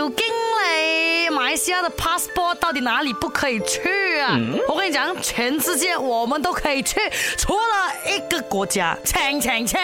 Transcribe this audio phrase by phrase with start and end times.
[0.00, 0.39] 要矜
[3.20, 4.38] 不可以去啊！
[4.68, 7.00] 我跟你讲，全世界我们都可以去，
[7.36, 9.78] 除了一个国家，请请请，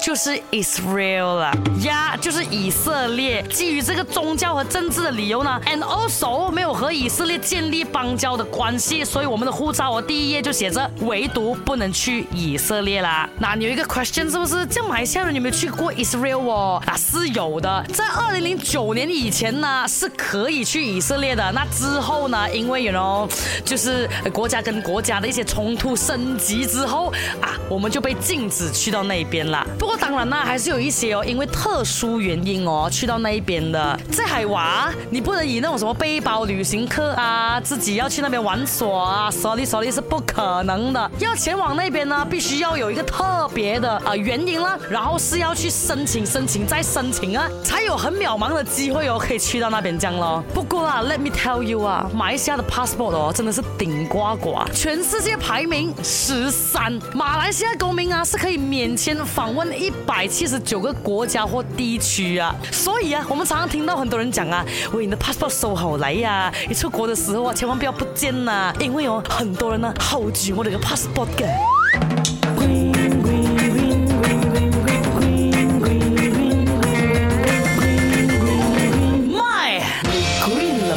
[0.00, 1.52] 就是 Israel 了
[1.84, 3.42] 呀，就是以色列。
[3.50, 13.28] 基于这个宗教和政治的理由呢，and also 没有和以色列建立邦交的关系，所以我们的护照我第一页就写着，唯独不能去以色列啦。
[13.38, 14.64] 那你有一个 question 是不是？
[14.66, 16.82] 这马来西亚人有没有去过 Israel 哦？
[16.86, 23.28] 啊，是有的，在二零零九年以前呢是可以去以色列的，那之后呢，因为 you know
[23.64, 29.66] 就是国家跟国家的一些冲突升级之后啊，我们就被禁止去到那边了。
[29.78, 33.98] 不过当然呢，还是有一些哦，因为特殊原因哦，去到那一边的。
[34.12, 41.10] 在海娃，你不能以那种什么背包旅行客啊，自己要去那边玩耍啊，sorry sorry 是不可能的。
[41.18, 50.44] 要前往那边呢，必须要有一个特别的啊原因啦，然后是要去申请、申请再申请啊，才有很渺茫的机会哦，可以去到那边这样咯。
[50.52, 56.98] 不过啊，Let me tell you 啊，马来西亚的 passport 哦，真的是顶呱呱，全世界排名十三。
[57.14, 62.54] 马来西亚公民啊，是可以免签访问一百七十九个国家或地区啊。
[62.70, 72.91] 所以啊，我们常常听到很多人讲啊，喂，你的 passport 收好来呀，你出国的时候啊，千万不要不见呐，因为哦，很多人呢好久我的个 passport 嘅。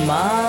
[0.05, 0.44] Mama.